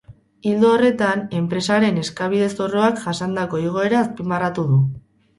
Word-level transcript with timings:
Ildo 0.51 0.69
horretan, 0.75 1.19
enpresaren 1.39 1.99
esbakide-zorroak 2.03 2.97
jasandako 3.03 3.61
igoera 3.65 3.99
azpimarratu 4.07 4.65
du. 4.71 4.79